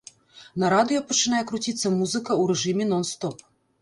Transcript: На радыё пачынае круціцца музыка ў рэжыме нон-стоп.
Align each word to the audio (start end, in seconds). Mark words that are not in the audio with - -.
На 0.61 0.69
радыё 0.75 1.03
пачынае 1.11 1.41
круціцца 1.51 1.93
музыка 1.99 2.25
ў 2.25 2.43
рэжыме 2.53 2.91
нон-стоп. 2.93 3.37